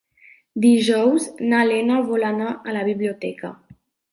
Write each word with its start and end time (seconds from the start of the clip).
Dijous 0.63 1.27
na 1.51 1.59
Lena 1.73 1.99
vol 2.09 2.27
anar 2.31 2.51
a 2.73 2.77
la 2.79 2.85
biblioteca. 2.89 3.53